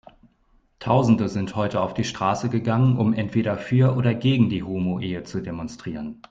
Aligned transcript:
Tausende 0.79 1.29
sind 1.29 1.55
heute 1.55 1.79
auf 1.79 1.93
die 1.93 2.05
Straße 2.05 2.49
gegangen, 2.49 2.97
um 2.97 3.13
entweder 3.13 3.59
für 3.59 3.95
oder 3.95 4.15
gegen 4.15 4.49
die 4.49 4.63
Homoehe 4.63 5.21
zu 5.21 5.41
demonstrieren. 5.41 6.19